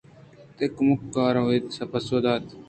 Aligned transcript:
تئی 0.55 0.67
کمکاراںدویئناں 0.77 1.89
پسو 1.91 2.17
دات 2.23 2.45